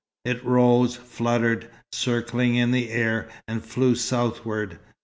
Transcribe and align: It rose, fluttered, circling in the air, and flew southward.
It 0.25 0.43
rose, 0.43 0.95
fluttered, 0.95 1.69
circling 1.91 2.55
in 2.55 2.71
the 2.71 2.89
air, 2.89 3.29
and 3.47 3.63
flew 3.63 3.93
southward. 3.93 4.79